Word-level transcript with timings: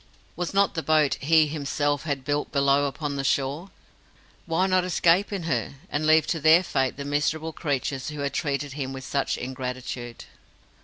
Was 0.35 0.51
not 0.51 0.73
the 0.73 0.81
boat 0.81 1.13
he 1.21 1.45
himself 1.45 2.05
had 2.05 2.25
built 2.25 2.51
below 2.51 2.85
upon 2.87 3.17
the 3.17 3.23
shore? 3.23 3.69
Why 4.47 4.65
not 4.65 4.83
escape 4.83 5.31
in 5.31 5.43
her, 5.43 5.75
and 5.91 6.07
leave 6.07 6.25
to 6.33 6.39
their 6.39 6.63
fate 6.63 6.97
the 6.97 7.05
miserable 7.05 7.53
creatures 7.53 8.09
who 8.09 8.21
had 8.21 8.33
treated 8.33 8.73
him 8.73 8.93
with 8.93 9.03
such 9.05 9.37
ingratitude? 9.37 10.25